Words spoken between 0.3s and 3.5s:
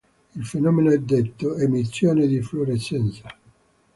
Il fenomeno è detto "emissione di fluorescenza".